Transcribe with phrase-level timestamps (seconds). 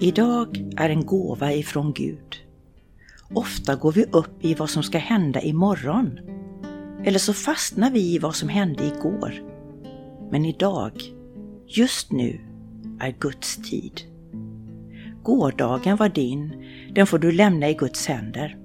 [0.00, 2.36] Idag är en gåva ifrån Gud.
[3.34, 6.18] Ofta går vi upp i vad som ska hända imorgon.
[7.04, 9.34] Eller så fastnar vi i vad som hände igår.
[10.30, 10.92] Men idag,
[11.66, 12.40] just nu,
[13.00, 14.00] är Guds tid.
[15.22, 18.56] Gårdagen var din, den får du lämna i Guds händer.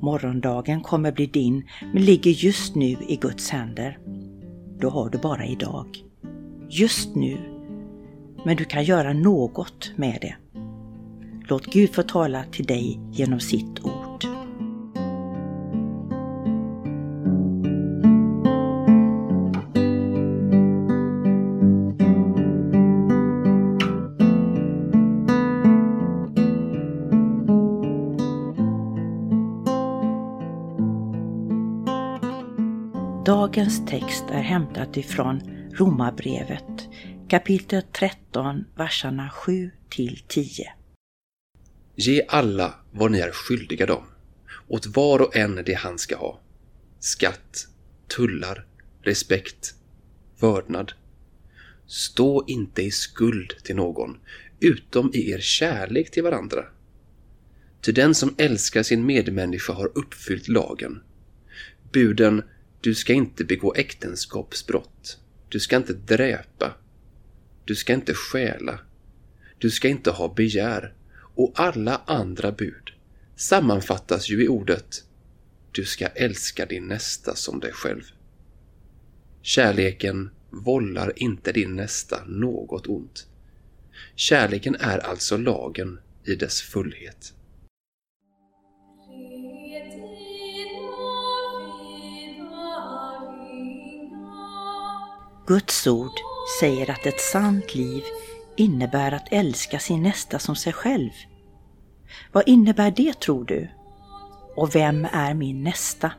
[0.00, 3.98] Morgondagen kommer bli din, men ligger just nu i Guds händer.
[4.80, 5.86] Då har du bara idag.
[6.68, 7.53] Just nu.
[8.44, 10.34] Men du kan göra något med det.
[11.48, 14.24] Låt Gud få tala till dig genom sitt ord.
[33.24, 35.40] Dagens text är hämtat ifrån
[35.72, 36.88] Romarbrevet
[37.34, 40.72] kapitel 13, verserna 7 till 10.
[41.94, 44.04] Ge alla vad ni är skyldiga dem,
[44.68, 46.40] åt var och en det han ska ha.
[47.00, 47.66] Skatt,
[48.16, 48.66] tullar,
[49.02, 49.74] respekt,
[50.40, 50.92] vördnad.
[51.86, 54.18] Stå inte i skuld till någon,
[54.60, 56.64] utom i er kärlek till varandra.
[57.80, 61.02] Ty den som älskar sin medmänniska har uppfyllt lagen.
[61.92, 62.42] Buden
[62.80, 65.18] du ska inte begå äktenskapsbrott.
[65.48, 66.74] Du ska inte dräpa.
[67.64, 68.80] Du ska inte stjäla.
[69.58, 70.94] Du ska inte ha begär.
[71.36, 72.90] Och alla andra bud
[73.36, 75.04] sammanfattas ju i ordet
[75.72, 78.02] Du ska älska din nästa som dig själv.
[79.42, 83.26] Kärleken vållar inte din nästa något ont.
[84.14, 87.34] Kärleken är alltså lagen i dess fullhet.
[95.46, 98.02] Guds ord säger att ett sant liv
[98.56, 101.10] innebär att älska sin nästa som sig själv.
[102.32, 103.68] Vad innebär det tror du?
[104.56, 106.12] Och vem är min nästa?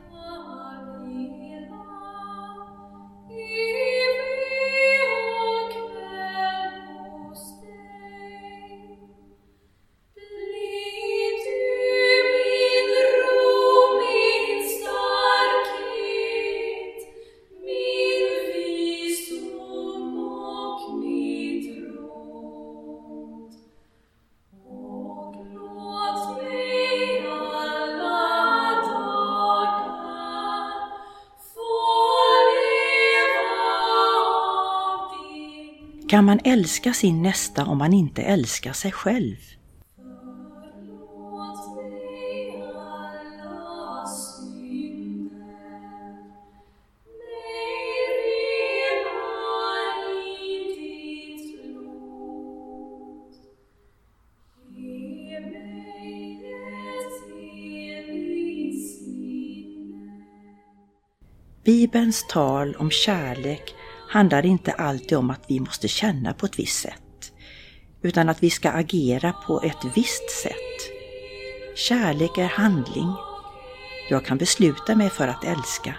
[36.08, 39.36] Kan man älska sin nästa om man inte älskar sig själv?
[61.64, 63.74] Bibelns tal om kärlek
[64.08, 67.32] handlar inte alltid om att vi måste känna på ett visst sätt,
[68.02, 70.92] utan att vi ska agera på ett visst sätt.
[71.76, 73.14] Kärlek är handling.
[74.10, 75.94] Jag kan besluta mig för att älska.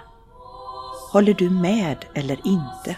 [1.12, 2.96] Håller du med eller inte?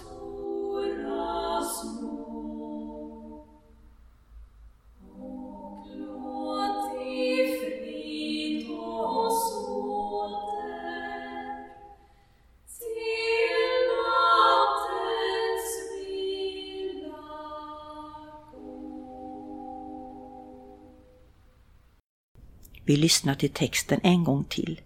[22.89, 24.81] Vi lyssnar till texten en gång till.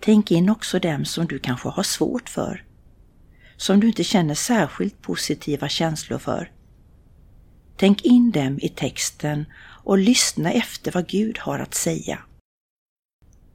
[0.00, 2.64] Tänk in också dem som du kanske har svårt för,
[3.56, 6.52] som du inte känner särskilt positiva känslor för.
[7.76, 9.44] Tänk in dem i texten
[9.84, 12.18] och lyssna efter vad Gud har att säga.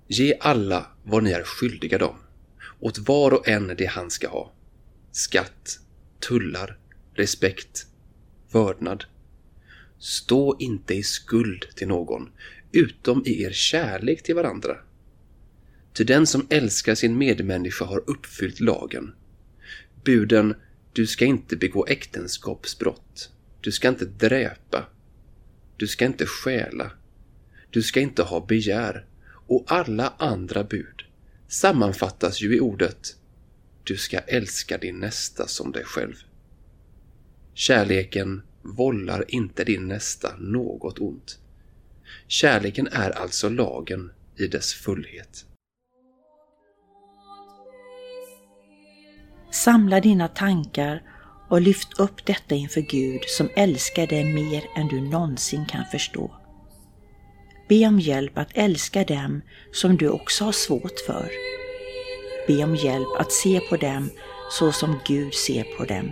[0.07, 2.15] Ge alla vad ni är skyldiga dem,
[2.79, 4.51] åt var och en det han ska ha.
[5.11, 5.79] Skatt,
[6.27, 6.77] tullar,
[7.13, 7.87] respekt,
[8.51, 9.05] vördnad.
[9.99, 12.29] Stå inte i skuld till någon,
[12.75, 14.77] utom i er kärlek till varandra.
[15.93, 19.13] Ty den som älskar sin medmänniska har uppfyllt lagen.
[20.03, 20.55] Buden
[20.93, 23.29] Du ska inte begå äktenskapsbrott.
[23.61, 24.85] Du ska inte dräpa.
[25.77, 26.91] Du ska inte stjäla.
[27.69, 29.05] Du ska inte ha begär.
[29.47, 31.03] Och alla andra bud
[31.47, 33.15] sammanfattas ju i ordet
[33.83, 36.15] Du ska älska din nästa som dig själv.
[37.53, 41.39] Kärleken vållar inte din nästa något ont.
[42.27, 45.45] Kärleken är alltså lagen i dess fullhet.
[49.51, 51.03] Samla dina tankar
[51.49, 56.31] och lyft upp detta inför Gud som älskar dig mer än du någonsin kan förstå.
[57.69, 61.31] Be om hjälp att älska dem som du också har svårt för.
[62.47, 64.09] Be om hjälp att se på dem
[64.51, 66.11] så som Gud ser på dem.